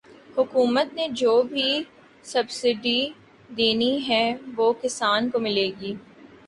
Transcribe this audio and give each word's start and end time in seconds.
حکومت 0.37 0.93
نے 0.93 1.07
جو 1.13 1.41
بھی 1.43 1.67
سبسڈی 2.23 2.99
دینی 3.57 3.97
ہے 4.07 4.23
وہ 4.55 4.71
کسان 4.81 5.29
کو 5.29 5.39
ملے 5.39 5.69
گی 5.81 5.93